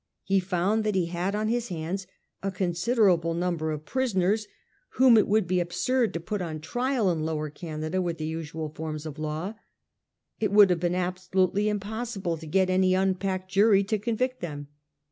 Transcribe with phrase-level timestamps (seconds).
[0.23, 2.07] He found that he had on his hands
[2.41, 4.47] a considerable number of prisoners
[4.93, 8.69] whom it would be absurd to put on trial in Lower Canada with the usual
[8.69, 9.53] forms of law.
[10.39, 14.39] It would have been abso lutely impossible to get any unpacked jury to con vict
[14.39, 14.69] them.